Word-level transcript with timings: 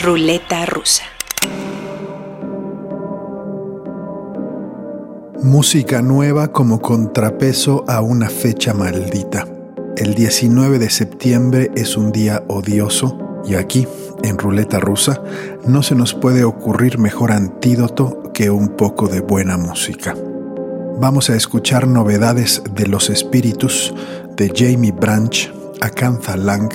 Ruleta 0.00 0.64
rusa. 0.64 1.02
Música 5.42 6.02
nueva 6.02 6.52
como 6.52 6.80
contrapeso 6.80 7.84
a 7.88 8.00
una 8.00 8.28
fecha 8.28 8.74
maldita. 8.74 9.48
El 9.96 10.14
19 10.14 10.78
de 10.78 10.88
septiembre 10.88 11.72
es 11.74 11.96
un 11.96 12.12
día 12.12 12.44
odioso 12.46 13.42
y 13.44 13.56
aquí, 13.56 13.88
en 14.22 14.38
Ruleta 14.38 14.78
Rusa, 14.78 15.20
no 15.66 15.82
se 15.82 15.96
nos 15.96 16.14
puede 16.14 16.44
ocurrir 16.44 16.98
mejor 16.98 17.32
antídoto 17.32 18.32
que 18.32 18.50
un 18.50 18.68
poco 18.76 19.08
de 19.08 19.20
buena 19.20 19.56
música. 19.56 20.14
Vamos 21.00 21.28
a 21.28 21.34
escuchar 21.34 21.88
novedades 21.88 22.62
de 22.72 22.86
Los 22.86 23.10
Espíritus 23.10 23.92
de 24.36 24.52
Jamie 24.54 24.92
Branch, 24.92 25.52
Acantha 25.80 26.36
Lang, 26.36 26.70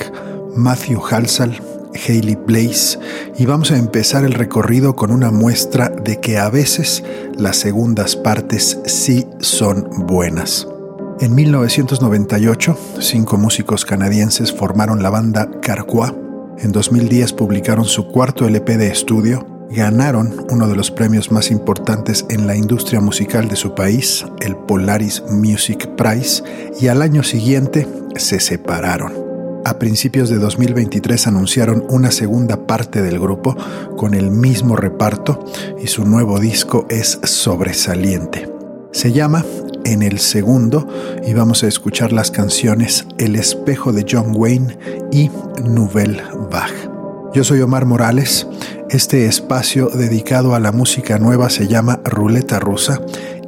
Matthew 0.57 1.01
Halsall, 1.09 1.57
Hayley 1.95 2.35
Blaze 2.35 2.99
y 3.37 3.45
vamos 3.45 3.71
a 3.71 3.77
empezar 3.77 4.25
el 4.25 4.33
recorrido 4.33 4.95
con 4.95 5.11
una 5.11 5.31
muestra 5.31 5.89
de 5.89 6.19
que 6.19 6.37
a 6.37 6.49
veces 6.49 7.03
las 7.37 7.57
segundas 7.57 8.15
partes 8.15 8.79
sí 8.85 9.27
son 9.39 9.89
buenas. 10.07 10.67
En 11.19 11.35
1998, 11.35 12.77
cinco 12.99 13.37
músicos 13.37 13.85
canadienses 13.85 14.51
formaron 14.51 15.03
la 15.03 15.09
banda 15.09 15.49
Carquois. 15.61 16.11
En 16.57 16.71
2010 16.71 17.33
publicaron 17.33 17.85
su 17.85 18.07
cuarto 18.07 18.45
LP 18.45 18.77
de 18.77 18.87
estudio, 18.87 19.47
ganaron 19.69 20.45
uno 20.49 20.67
de 20.67 20.75
los 20.75 20.91
premios 20.91 21.31
más 21.31 21.49
importantes 21.51 22.25
en 22.29 22.47
la 22.47 22.55
industria 22.55 22.99
musical 22.99 23.47
de 23.47 23.55
su 23.55 23.73
país, 23.73 24.25
el 24.41 24.55
Polaris 24.55 25.23
Music 25.29 25.87
Prize, 25.95 26.43
y 26.79 26.87
al 26.87 27.01
año 27.01 27.23
siguiente 27.23 27.87
se 28.15 28.39
separaron. 28.39 29.32
A 29.65 29.79
principios 29.79 30.29
de 30.29 30.39
2023 30.39 31.27
anunciaron 31.27 31.85
una 31.89 32.11
segunda 32.11 32.67
parte 32.67 33.01
del 33.01 33.17
grupo 33.17 33.55
con 33.95 34.13
el 34.13 34.29
mismo 34.29 34.75
reparto 34.75 35.45
y 35.81 35.87
su 35.87 36.05
nuevo 36.05 36.39
disco 36.39 36.85
es 36.89 37.19
sobresaliente. 37.23 38.49
Se 38.91 39.13
llama 39.13 39.45
En 39.85 40.01
el 40.01 40.19
segundo 40.19 40.85
y 41.25 41.33
vamos 41.33 41.63
a 41.63 41.67
escuchar 41.67 42.11
las 42.11 42.29
canciones 42.29 43.07
El 43.17 43.37
espejo 43.37 43.93
de 43.93 44.05
John 44.09 44.33
Wayne 44.35 44.77
y 45.13 45.31
Nouvelle 45.63 46.21
Vague. 46.51 46.89
Yo 47.33 47.45
soy 47.45 47.61
Omar 47.61 47.85
Morales. 47.85 48.45
Este 48.89 49.27
espacio 49.27 49.87
dedicado 49.87 50.55
a 50.55 50.59
la 50.59 50.73
música 50.73 51.19
nueva 51.19 51.49
se 51.49 51.69
llama 51.69 52.01
Ruleta 52.03 52.59
Rusa 52.59 52.99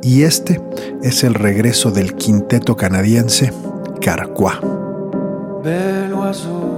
y 0.02 0.24
este 0.24 0.62
es 1.04 1.26
el 1.26 1.34
regreso 1.34 1.92
del 1.92 2.16
quinteto 2.16 2.78
canadiense 2.78 3.52
Carquois. 4.00 4.56
azul. 6.26 6.75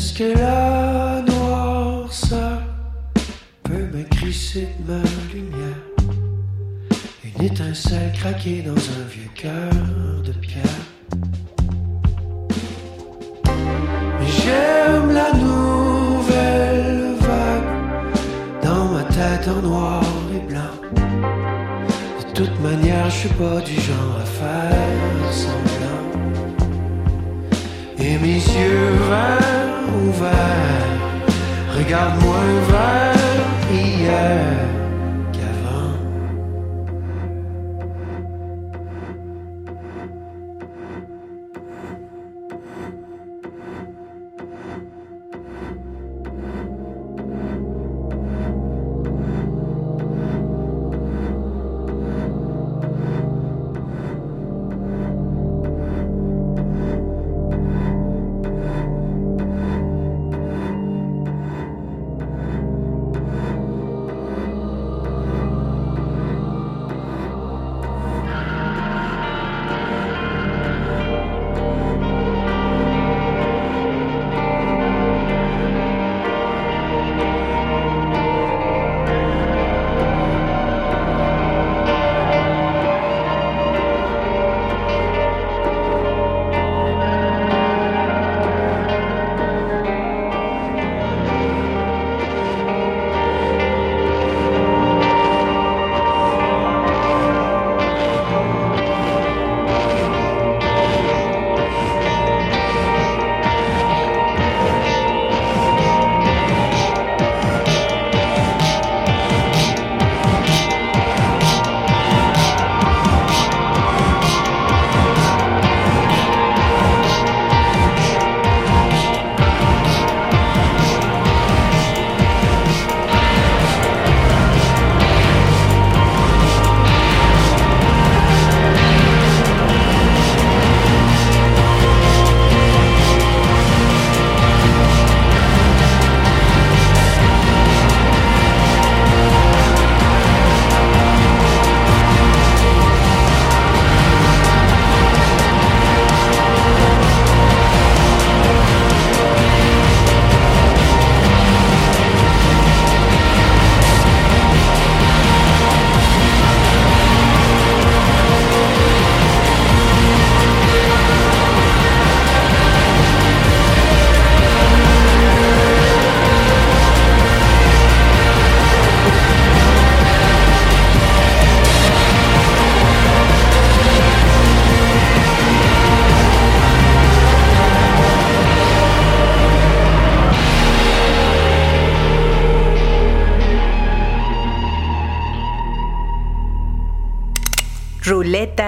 Qu'est-ce 0.00 0.14
que 0.14 0.38
la 0.38 1.20
noirceur 1.20 2.62
peut 3.64 3.86
m'écrisser 3.92 4.68
de 4.78 4.94
ma 4.94 5.02
lumière? 5.30 5.82
Une 7.22 7.44
étincelle 7.44 8.10
craquée 8.14 8.62
dans 8.62 8.72
un 8.72 9.04
vieux 9.10 9.28
cœur 9.34 10.22
de 10.24 10.32
pierre. 10.32 10.64
J'aime 14.24 15.12
la 15.12 15.34
nouvelle 15.34 17.16
vague 17.20 18.62
dans 18.62 18.86
ma 18.86 19.02
tête 19.02 19.48
en 19.48 19.60
noir 19.60 20.02
et 20.34 20.50
blanc. 20.50 20.76
De 20.96 22.32
toute 22.32 22.58
manière, 22.60 23.10
je 23.10 23.16
suis 23.18 23.34
pas 23.34 23.60
du 23.60 23.74
genre 23.74 24.16
à 24.18 24.24
faire 24.24 25.30
semblant. 25.30 26.06
Et 27.98 28.16
mes 28.16 28.36
yeux 28.36 28.96
ouvert. 29.98 30.90
Regarde-moi 31.76 32.44
vers 32.68 33.20
hier. 33.72 34.79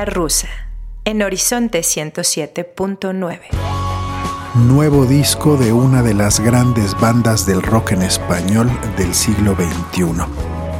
Rusa 0.04 0.48
en 1.04 1.22
Horizonte 1.22 1.80
107.9. 1.80 3.40
Nuevo 4.54 5.06
disco 5.06 5.56
de 5.56 5.72
una 5.72 6.02
de 6.02 6.14
las 6.14 6.40
grandes 6.40 6.98
bandas 7.00 7.46
del 7.46 7.62
rock 7.62 7.92
en 7.92 8.02
español 8.02 8.70
del 8.96 9.14
siglo 9.14 9.54
XXI. 9.54 10.24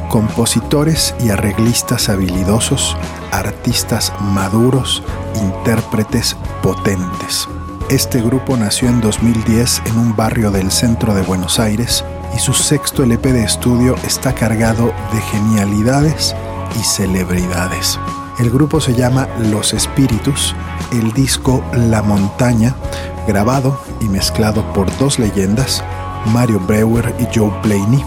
Compositores 0.09 1.15
y 1.19 1.29
arreglistas 1.29 2.07
habilidosos, 2.07 2.95
artistas 3.31 4.13
maduros, 4.21 5.03
intérpretes 5.35 6.37
potentes. 6.61 7.47
Este 7.89 8.21
grupo 8.21 8.55
nació 8.55 8.89
en 8.89 9.01
2010 9.01 9.81
en 9.87 9.97
un 9.97 10.15
barrio 10.15 10.51
del 10.51 10.71
centro 10.71 11.13
de 11.13 11.23
Buenos 11.23 11.59
Aires 11.59 12.05
y 12.35 12.39
su 12.39 12.53
sexto 12.53 13.03
LP 13.03 13.33
de 13.33 13.43
estudio 13.43 13.95
está 14.05 14.33
cargado 14.33 14.93
de 15.11 15.21
genialidades 15.31 16.35
y 16.79 16.83
celebridades. 16.83 17.99
El 18.39 18.49
grupo 18.49 18.81
se 18.81 18.95
llama 18.95 19.27
Los 19.51 19.73
Espíritus, 19.73 20.55
el 20.91 21.13
disco 21.13 21.63
La 21.71 22.01
Montaña, 22.01 22.75
grabado 23.27 23.79
y 24.01 24.05
mezclado 24.05 24.73
por 24.73 24.95
dos 24.97 25.19
leyendas, 25.19 25.83
Mario 26.25 26.59
Brewer 26.59 27.13
y 27.19 27.27
Joe 27.37 27.51
Blaney, 27.61 28.03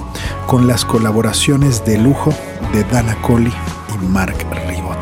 con 0.49 0.66
las 0.66 0.85
colaboraciones 0.85 1.85
de 1.85 1.99
lujo 1.99 2.35
de 2.73 2.83
Dana 2.85 3.14
Coley 3.23 3.52
y 3.95 4.04
Mark 4.06 4.37
Ribot. 4.68 4.99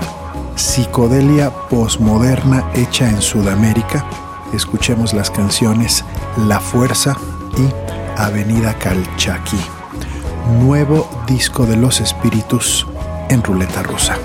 Psicodelia 0.57 1.51
posmoderna 1.71 2.71
hecha 2.75 3.09
en 3.09 3.23
Sudamérica. 3.23 4.05
Escuchemos 4.53 5.15
las 5.15 5.31
canciones 5.31 6.05
La 6.47 6.61
Fuerza 6.61 7.17
y 7.57 8.21
Avenida 8.21 8.75
Calchaquí. 8.75 9.59
Nuevo 10.61 11.09
disco 11.27 11.65
de 11.65 11.77
los 11.77 12.03
espíritus 12.03 12.87
en 13.31 13.43
ruleta 13.43 13.83
rusa. 13.83 14.19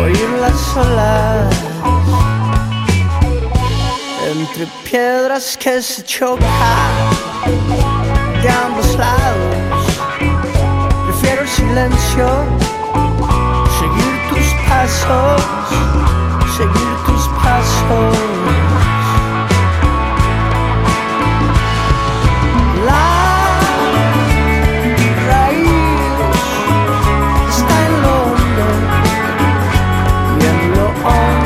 Oír 0.00 0.28
las 0.40 0.76
olas, 0.76 1.54
entre 4.26 4.66
piedras 4.84 5.56
que 5.56 5.80
se 5.80 6.02
chocan 6.02 6.46
de 8.42 8.50
ambos 8.50 8.96
lados, 8.96 9.86
prefiero 11.06 11.46
silencio, 11.46 12.26
seguir 13.78 14.14
tus 14.30 14.48
pasos, 14.68 15.42
seguir 16.56 16.96
tus 17.06 17.28
pasos. 17.42 18.61
home. 31.02 31.41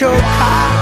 Ruleta 0.00 0.16
rusa. 0.16 0.79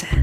Avenida 0.00 0.21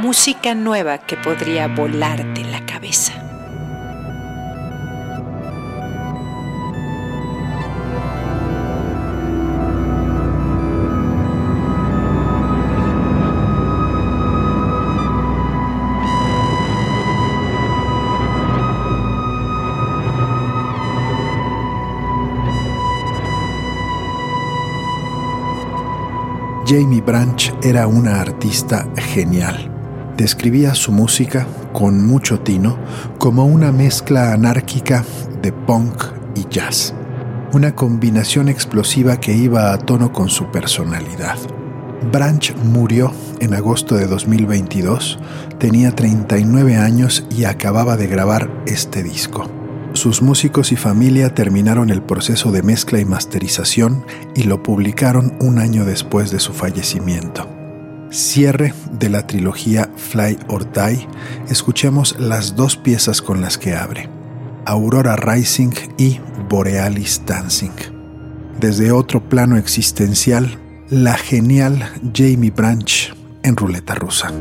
Música 0.00 0.54
nueva 0.54 0.96
que 0.96 1.18
podría 1.18 1.68
volarte 1.68 2.42
la 2.44 2.64
cabeza. 2.64 3.12
Jamie 26.66 27.02
Branch 27.02 27.52
era 27.62 27.86
una 27.86 28.18
artista 28.22 28.88
genial. 28.96 29.69
Describía 30.20 30.74
su 30.74 30.92
música 30.92 31.46
con 31.72 32.06
mucho 32.06 32.40
tino 32.40 32.76
como 33.16 33.46
una 33.46 33.72
mezcla 33.72 34.34
anárquica 34.34 35.02
de 35.40 35.50
punk 35.50 36.04
y 36.34 36.46
jazz, 36.50 36.92
una 37.54 37.74
combinación 37.74 38.50
explosiva 38.50 39.18
que 39.18 39.32
iba 39.34 39.72
a 39.72 39.78
tono 39.78 40.12
con 40.12 40.28
su 40.28 40.50
personalidad. 40.50 41.38
Branch 42.12 42.54
murió 42.56 43.14
en 43.40 43.54
agosto 43.54 43.96
de 43.96 44.06
2022, 44.06 45.18
tenía 45.58 45.92
39 45.92 46.76
años 46.76 47.24
y 47.30 47.44
acababa 47.44 47.96
de 47.96 48.06
grabar 48.06 48.50
este 48.66 49.02
disco. 49.02 49.50
Sus 49.94 50.20
músicos 50.20 50.70
y 50.70 50.76
familia 50.76 51.34
terminaron 51.34 51.88
el 51.88 52.02
proceso 52.02 52.52
de 52.52 52.62
mezcla 52.62 53.00
y 53.00 53.06
masterización 53.06 54.04
y 54.34 54.42
lo 54.42 54.62
publicaron 54.62 55.32
un 55.40 55.58
año 55.58 55.86
después 55.86 56.30
de 56.30 56.40
su 56.40 56.52
fallecimiento. 56.52 57.59
Cierre 58.10 58.74
de 58.90 59.08
la 59.08 59.26
trilogía 59.26 59.88
Fly 59.96 60.38
or 60.48 60.70
Die, 60.72 61.06
escuchemos 61.48 62.18
las 62.18 62.56
dos 62.56 62.76
piezas 62.76 63.22
con 63.22 63.40
las 63.40 63.56
que 63.56 63.74
abre, 63.76 64.08
Aurora 64.66 65.14
Rising 65.14 65.70
y 65.96 66.18
Borealis 66.48 67.22
Dancing. 67.24 67.70
Desde 68.58 68.90
otro 68.90 69.28
plano 69.28 69.56
existencial, 69.56 70.58
la 70.90 71.16
genial 71.16 71.88
Jamie 72.12 72.50
Branch 72.50 73.14
en 73.44 73.56
ruleta 73.56 73.94
rusa. 73.94 74.32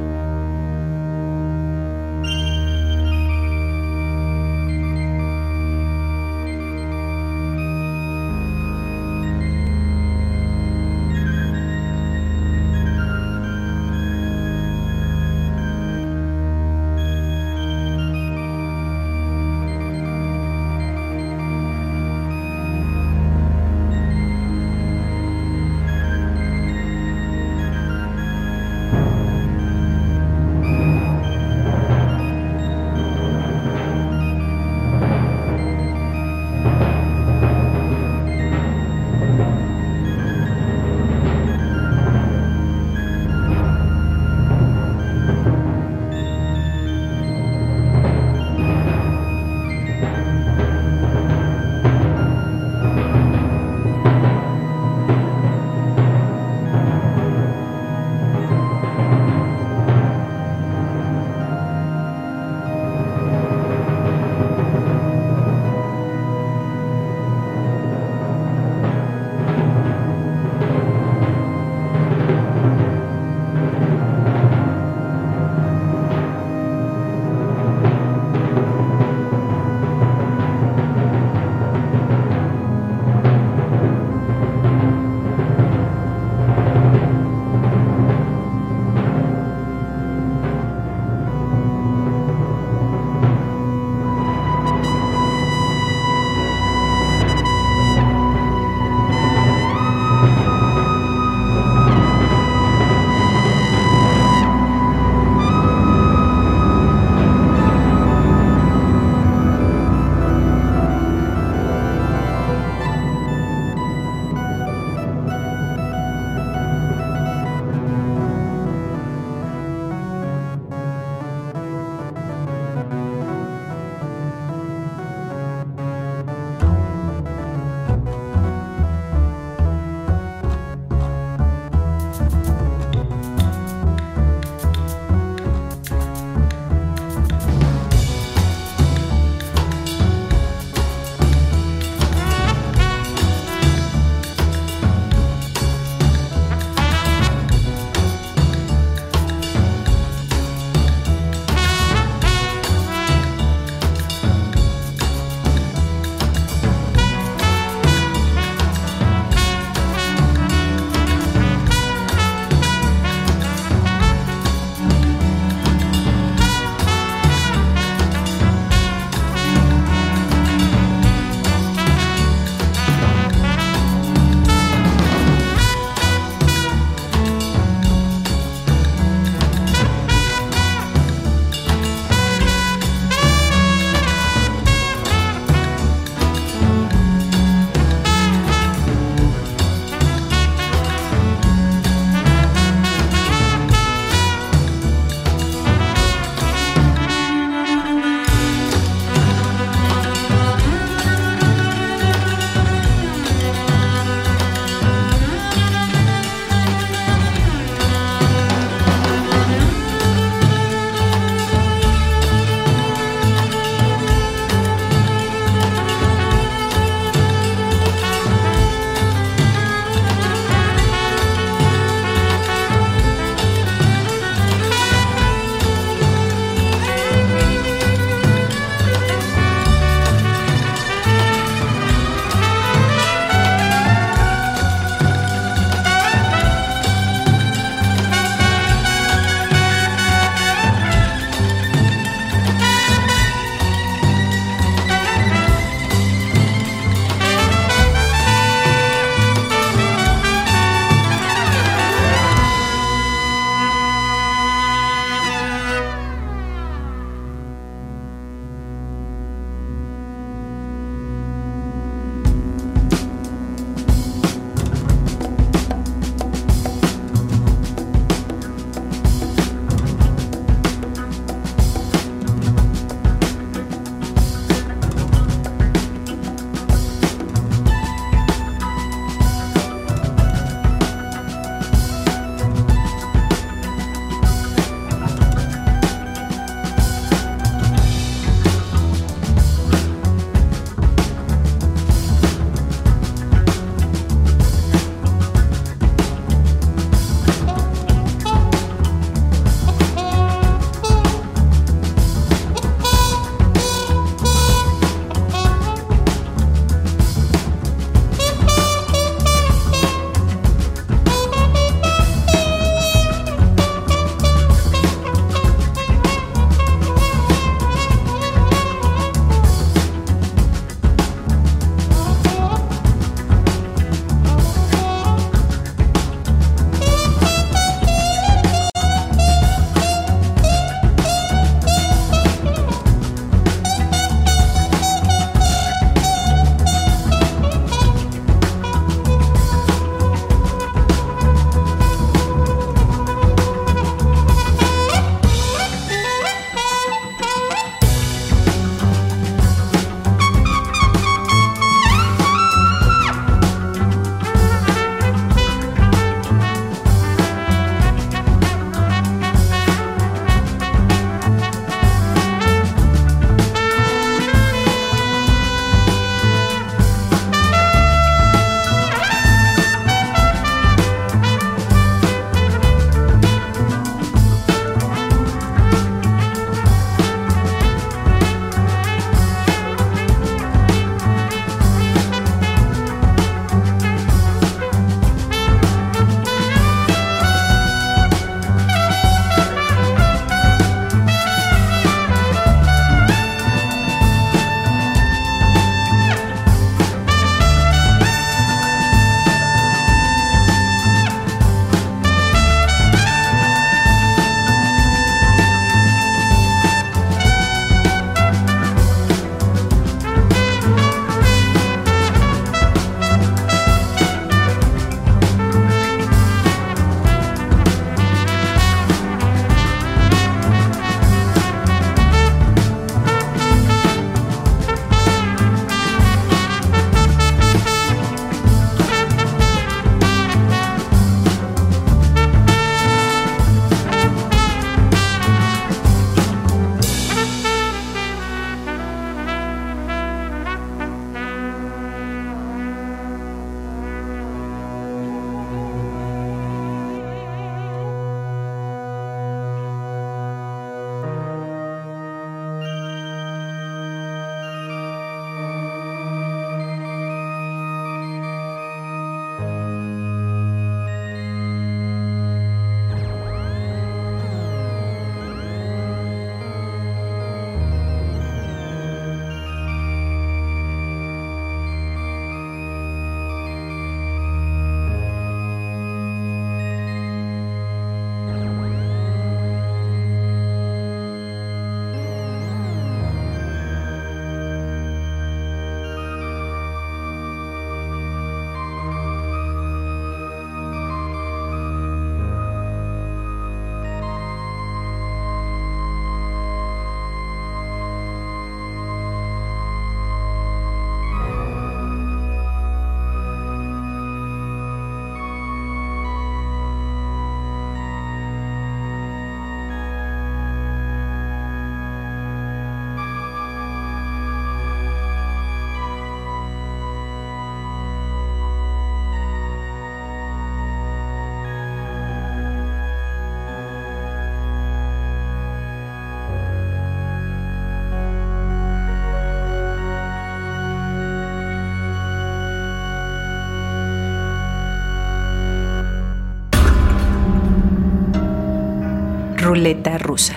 Ruleta 539.60 539.98
rusa. 539.98 540.36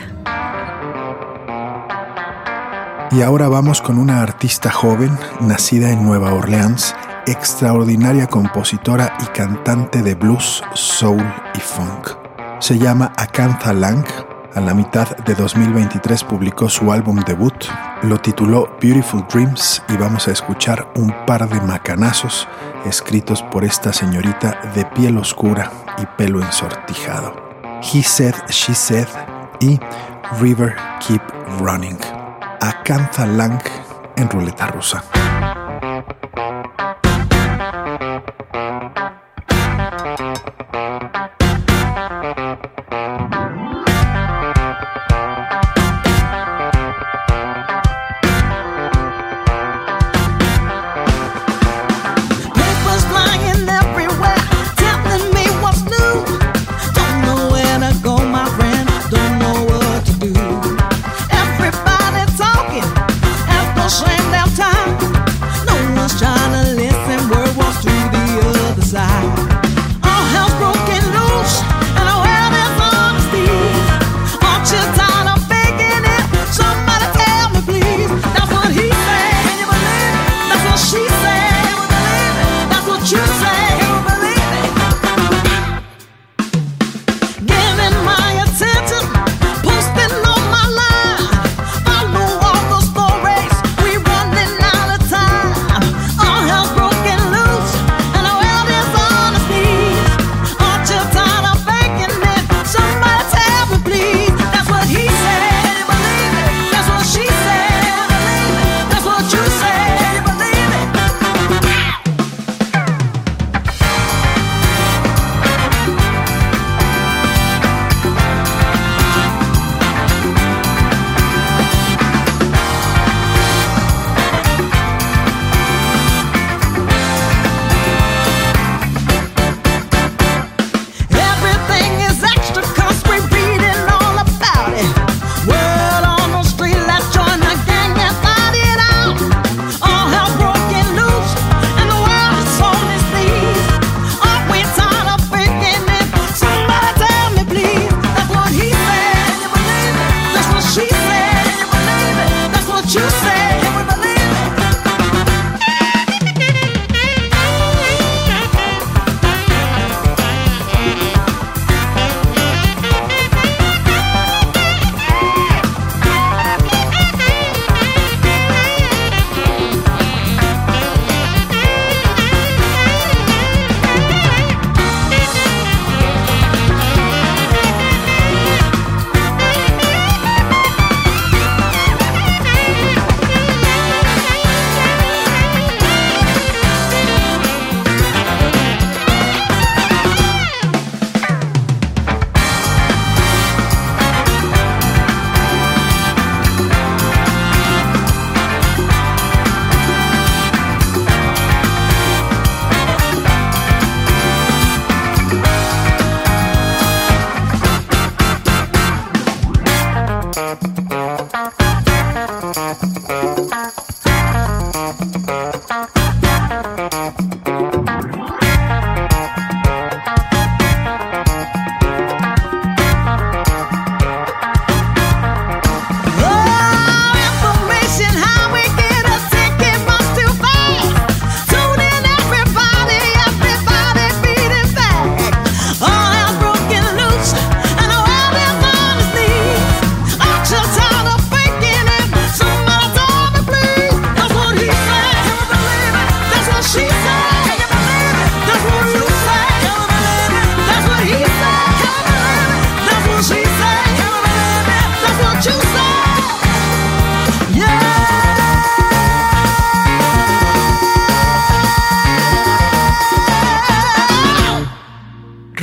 Y 3.13 3.23
ahora 3.23 3.47
vamos 3.47 3.81
con 3.81 3.99
una 3.99 4.21
artista 4.21 4.69
joven, 4.69 5.17
nacida 5.41 5.93
en 5.93 6.03
Nueva 6.03 6.35
Orleans, 6.35 6.97
extraordinaria 7.29 8.27
compositora 8.27 9.17
y 9.23 9.27
cantante 9.27 10.03
de 10.03 10.17
blues, 10.17 10.65
soul 10.75 11.23
y 11.55 11.61
funk. 11.61 12.17
Se 12.59 12.77
llama 12.81 13.13
Akantha 13.17 13.73
Lang. 13.73 14.05
A 14.57 14.61
la 14.61 14.75
mitad 14.75 15.17
de 15.19 15.37
2023 15.37 16.25
publicó 16.25 16.69
su 16.69 16.91
álbum 16.91 17.21
debut, 17.25 17.55
lo 18.03 18.19
tituló 18.19 18.77
Beautiful 18.83 19.25
Dreams 19.33 19.85
y 19.89 19.97
vamos 19.99 20.27
a 20.27 20.33
escuchar 20.33 20.93
un 20.97 21.15
par 21.27 21.49
de 21.49 21.61
macanazos 21.61 22.49
escritos 22.85 23.41
por 23.45 23.63
esta 23.63 23.93
señorita 23.93 24.73
de 24.75 24.85
piel 24.85 25.17
oscura 25.17 25.71
y 25.99 26.07
pelo 26.19 26.43
ensortijado. 26.43 27.42
He 27.83 28.03
Said, 28.03 28.35
She 28.51 28.75
Said 28.75 29.09
y 29.61 29.79
River 30.41 30.75
Keep 31.01 31.23
Running. 31.61 31.99
Akantha 32.61 33.27
Lang 33.27 33.61
en 34.17 34.31
ruleta 34.31 34.69
rusa. 34.69 35.22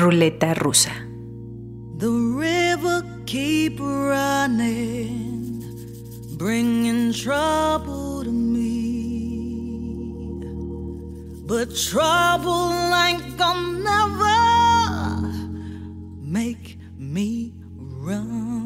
Ruleta 0.10 0.56
rusa. 0.56 0.90
The 2.00 2.10
river 2.10 3.06
keep 3.28 3.80
running, 3.80 5.62
bringing 6.36 7.14
trouble 7.14 8.24
to 8.24 8.32
me. 8.32 8.72
But 11.46 11.76
trouble 11.76 12.70
like 12.90 13.38
gonna 13.38 13.84
never 13.86 14.42
make 16.26 16.80
me 16.98 17.54
run. 17.78 18.59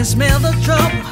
can 0.00 0.06
smell 0.06 0.40
the 0.40 0.52
trouble 0.64 1.09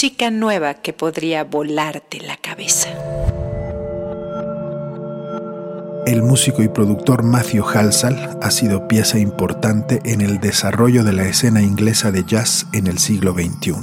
chica 0.00 0.30
nueva 0.30 0.72
que 0.72 0.94
podría 0.94 1.44
volarte 1.44 2.22
la 2.22 2.38
cabeza. 2.38 2.88
El 6.06 6.22
músico 6.22 6.62
y 6.62 6.68
productor 6.68 7.22
Matthew 7.22 7.62
Halsall 7.68 8.38
ha 8.40 8.50
sido 8.50 8.88
pieza 8.88 9.18
importante 9.18 10.00
en 10.06 10.22
el 10.22 10.40
desarrollo 10.40 11.04
de 11.04 11.12
la 11.12 11.28
escena 11.28 11.60
inglesa 11.60 12.12
de 12.12 12.24
jazz 12.24 12.66
en 12.72 12.86
el 12.86 12.96
siglo 12.96 13.34
XXI. 13.34 13.74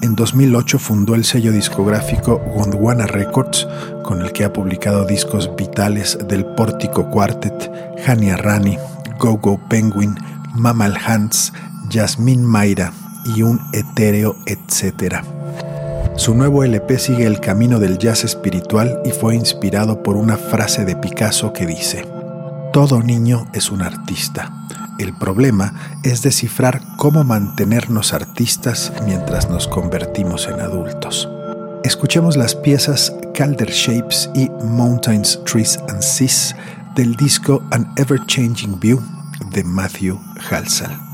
En 0.00 0.14
2008 0.16 0.78
fundó 0.78 1.14
el 1.14 1.26
sello 1.26 1.52
discográfico 1.52 2.38
Gondwana 2.56 3.06
Records, 3.06 3.68
con 4.04 4.22
el 4.22 4.32
que 4.32 4.44
ha 4.44 4.54
publicado 4.54 5.04
discos 5.04 5.54
vitales 5.54 6.16
del 6.28 6.46
Pórtico 6.46 7.10
Quartet, 7.10 7.70
Hania 8.06 8.38
Rani, 8.38 8.78
Go 9.18 9.36
Go 9.36 9.60
Penguin, 9.68 10.14
Mamal 10.54 10.96
Hans, 10.96 11.52
Jasmine 11.90 12.42
Mayra 12.42 12.94
y 13.36 13.42
un 13.42 13.60
etéreo 13.74 14.34
etcétera. 14.46 15.22
Su 16.16 16.34
nuevo 16.34 16.62
LP 16.62 16.98
sigue 16.98 17.26
el 17.26 17.40
camino 17.40 17.78
del 17.78 17.96
jazz 17.96 18.24
espiritual 18.24 19.00
y 19.04 19.10
fue 19.10 19.34
inspirado 19.34 20.02
por 20.02 20.16
una 20.16 20.36
frase 20.36 20.84
de 20.84 20.94
Picasso 20.94 21.54
que 21.54 21.66
dice, 21.66 22.06
Todo 22.72 23.02
niño 23.02 23.46
es 23.54 23.70
un 23.70 23.80
artista. 23.80 24.52
El 24.98 25.14
problema 25.14 25.72
es 26.04 26.22
descifrar 26.22 26.82
cómo 26.98 27.24
mantenernos 27.24 28.12
artistas 28.12 28.92
mientras 29.06 29.48
nos 29.48 29.66
convertimos 29.66 30.48
en 30.48 30.60
adultos. 30.60 31.30
Escuchemos 31.82 32.36
las 32.36 32.54
piezas 32.54 33.16
Calder 33.34 33.70
Shapes 33.70 34.30
y 34.34 34.50
Mountains, 34.64 35.40
Trees 35.44 35.78
and 35.88 36.02
Seas 36.02 36.54
del 36.94 37.16
disco 37.16 37.62
An 37.70 37.90
Ever 37.96 38.20
Changing 38.26 38.78
View 38.78 39.02
de 39.50 39.64
Matthew 39.64 40.20
Halsall. 40.50 41.11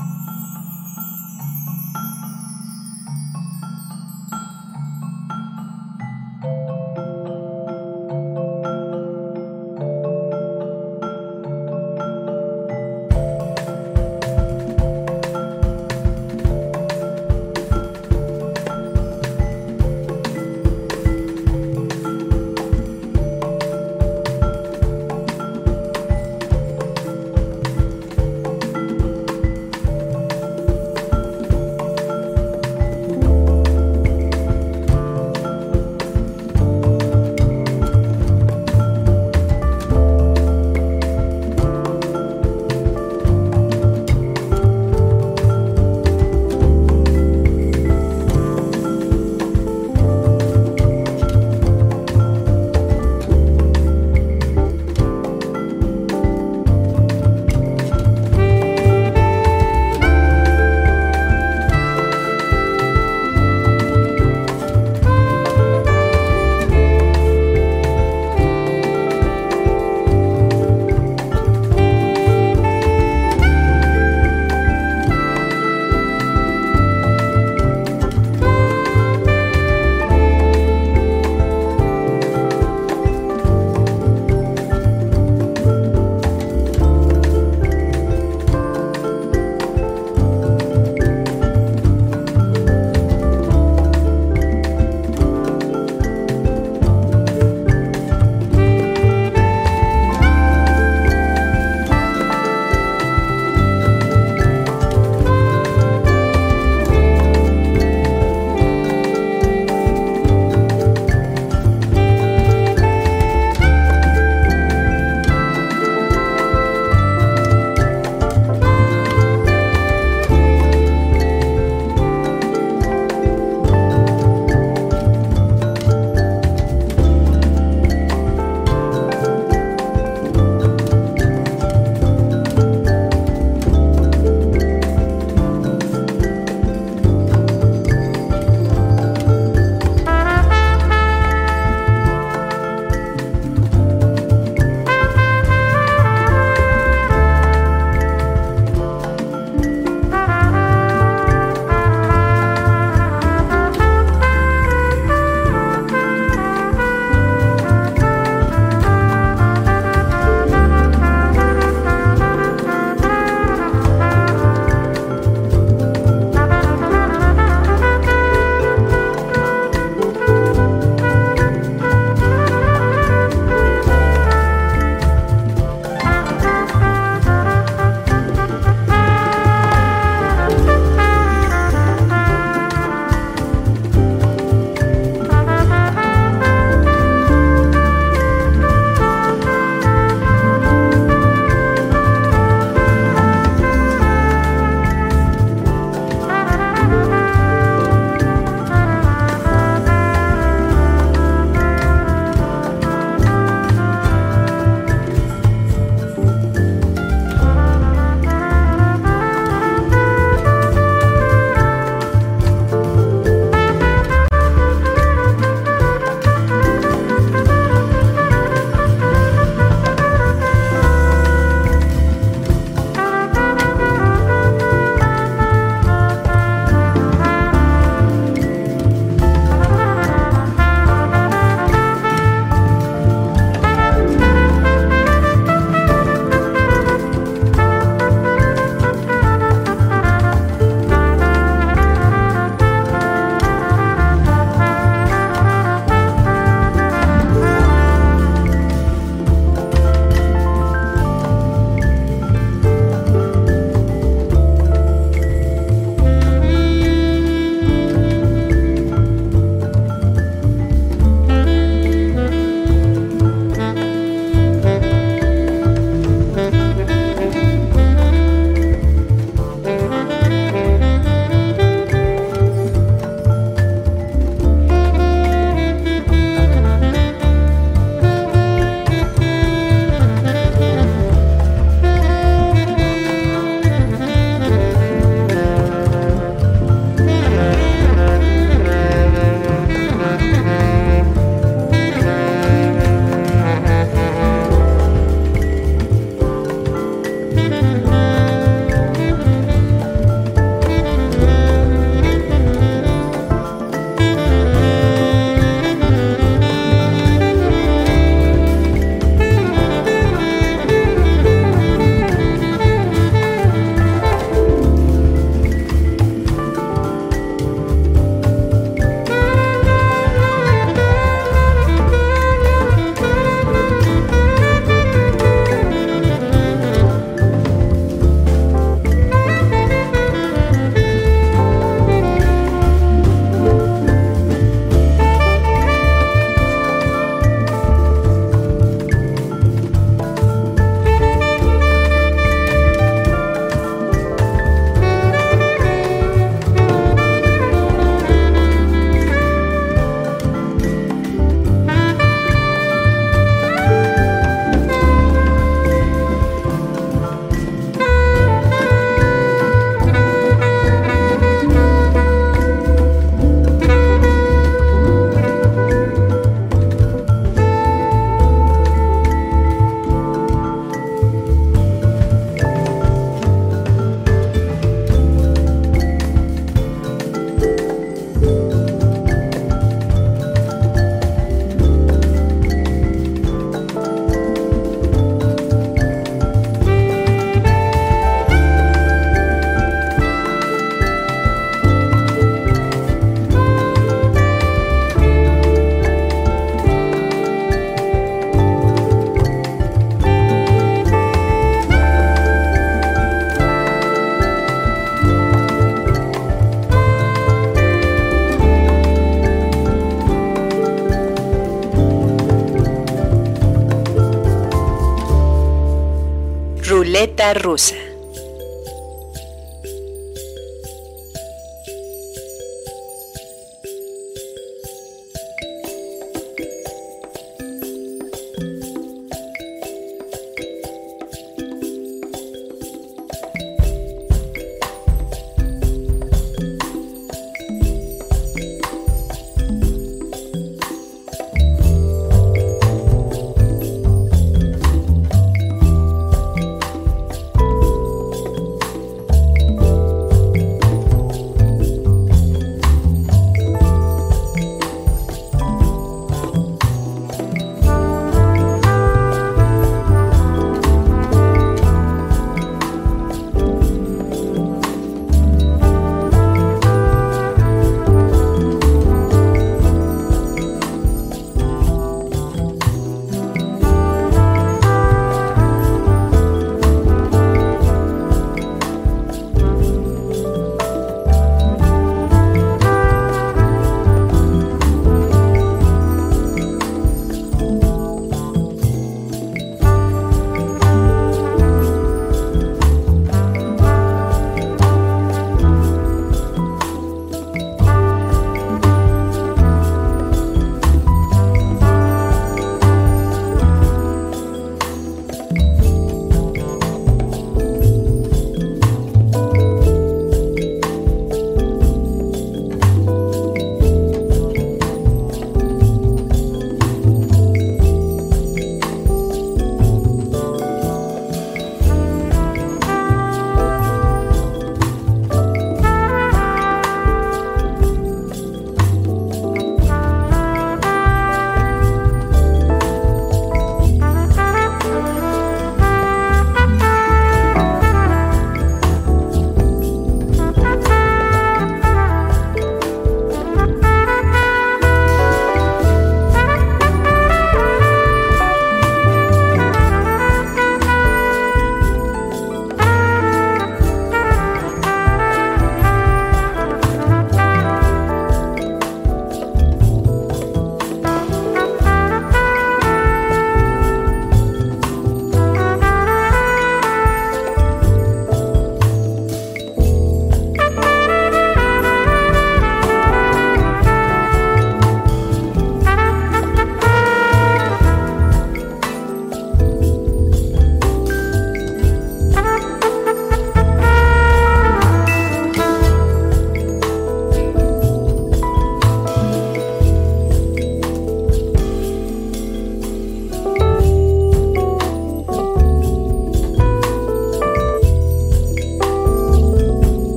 Rusa. 417.33 417.78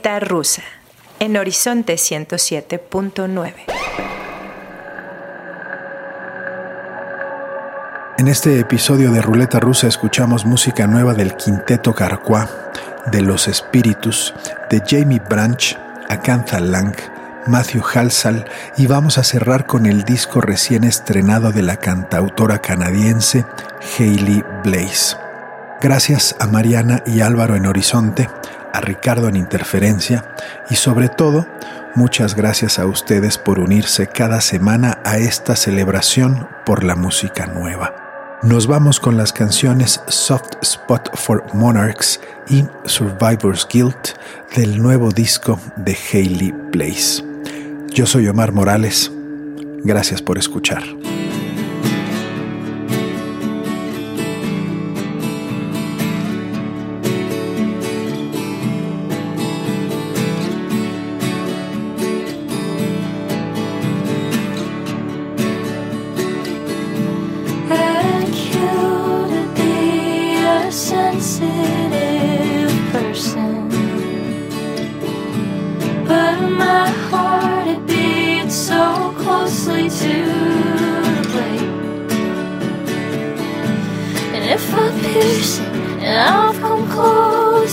Ruleta 0.00 0.20
rusa. 0.20 0.62
en 1.18 1.36
Horizonte 1.36 1.96
107.9. 1.96 3.52
En 8.16 8.28
este 8.28 8.58
episodio 8.60 9.10
de 9.10 9.20
Ruleta 9.20 9.60
Rusa 9.60 9.88
escuchamos 9.88 10.46
música 10.46 10.86
nueva 10.86 11.12
del 11.12 11.36
Quinteto 11.36 11.94
Carcuá, 11.94 12.48
de 13.12 13.20
Los 13.20 13.46
Espíritus, 13.46 14.32
de 14.70 14.82
Jamie 14.88 15.20
Branch, 15.28 15.78
Acantha 16.08 16.60
Lang, 16.60 16.94
Matthew 17.46 17.82
Halsall 17.92 18.46
y 18.78 18.86
vamos 18.86 19.18
a 19.18 19.22
cerrar 19.22 19.66
con 19.66 19.84
el 19.84 20.04
disco 20.04 20.40
recién 20.40 20.84
estrenado 20.84 21.52
de 21.52 21.60
la 21.60 21.76
cantautora 21.76 22.62
canadiense 22.62 23.44
Hayley 23.98 24.42
Blaze. 24.64 25.18
Gracias 25.82 26.36
a 26.38 26.46
Mariana 26.46 27.02
y 27.06 27.20
Álvaro 27.20 27.54
en 27.54 27.66
Horizonte, 27.66 28.28
a 28.72 28.80
Ricardo 28.80 29.28
en 29.28 29.36
Interferencia 29.36 30.24
y 30.68 30.76
sobre 30.76 31.08
todo, 31.08 31.46
muchas 31.94 32.34
gracias 32.34 32.78
a 32.78 32.86
ustedes 32.86 33.38
por 33.38 33.58
unirse 33.58 34.06
cada 34.06 34.40
semana 34.40 35.00
a 35.04 35.18
esta 35.18 35.56
celebración 35.56 36.48
por 36.64 36.84
la 36.84 36.96
música 36.96 37.46
nueva. 37.46 38.38
Nos 38.42 38.66
vamos 38.66 39.00
con 39.00 39.18
las 39.18 39.34
canciones 39.34 40.00
Soft 40.08 40.52
Spot 40.62 41.14
for 41.14 41.44
Monarchs 41.52 42.20
y 42.48 42.64
Survivor's 42.86 43.68
Guilt 43.70 44.16
del 44.56 44.80
nuevo 44.80 45.10
disco 45.10 45.60
de 45.76 45.94
Hayley 46.10 46.54
Blaze. 46.72 47.22
Yo 47.90 48.06
soy 48.06 48.28
Omar 48.28 48.52
Morales. 48.52 49.12
Gracias 49.84 50.22
por 50.22 50.38
escuchar. 50.38 50.82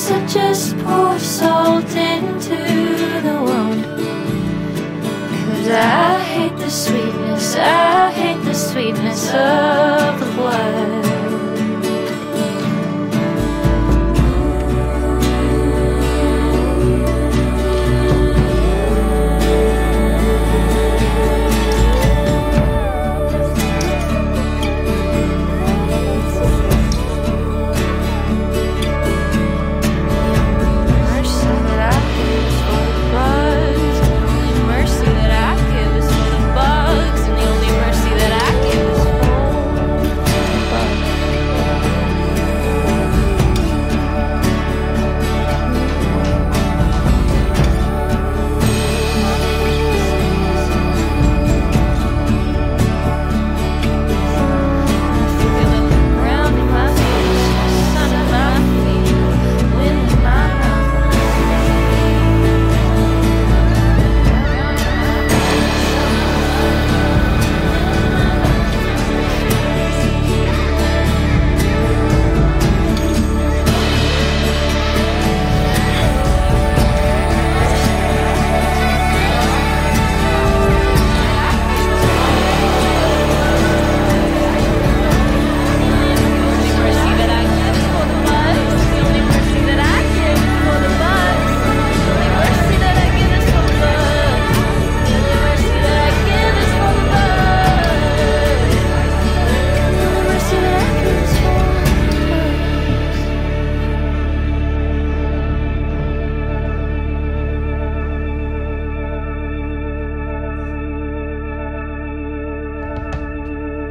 guess 0.08 0.12
I 0.12 0.26
just 0.28 0.78
pour 0.80 1.20
salt 1.20 1.95
into 1.95 2.55
the 3.22 3.41
wound. 3.41 3.84
Cause 3.84 5.70
I 5.70 6.20
hate 6.20 6.58
the 6.58 6.70
sweetness, 6.70 7.55
I 7.55 8.12
hate 8.12 8.43
the 8.43 8.53
sweetness 8.53 9.28
of 9.34 10.20
the 10.20 10.26
blood. 10.36 11.16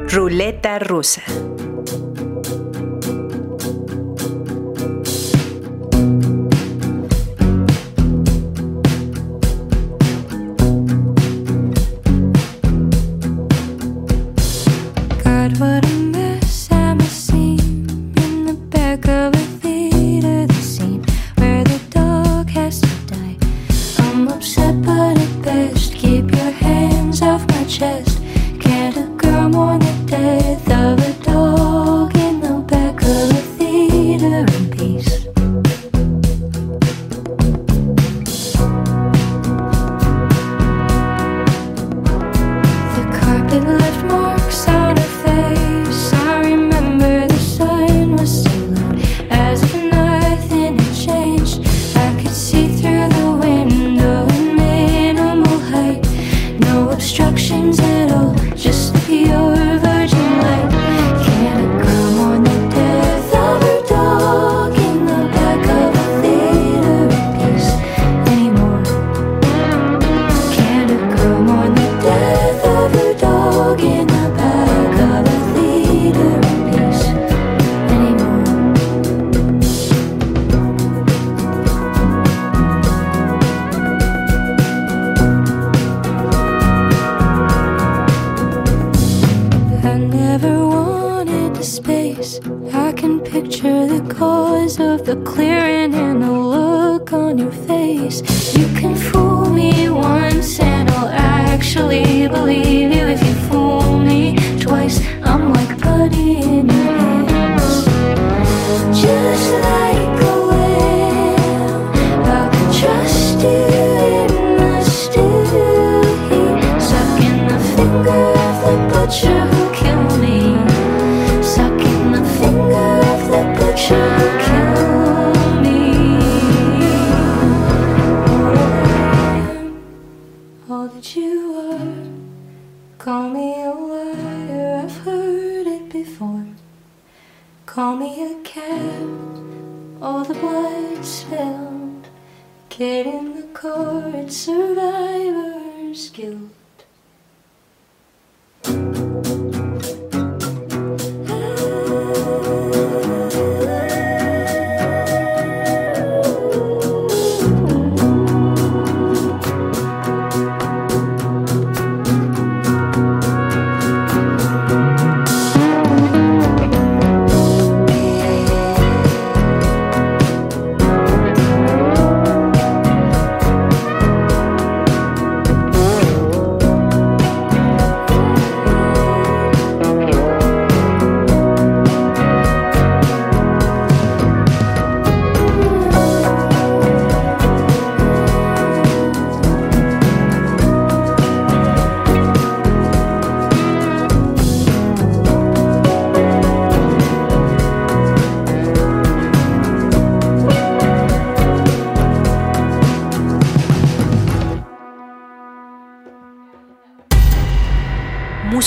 A 0.09 0.79
dog? 0.79 1.76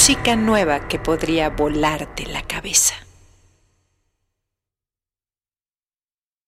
Música 0.10 0.36
nueva 0.36 0.88
que 0.88 0.97
podría 0.97 1.51
volarte. 1.51 2.26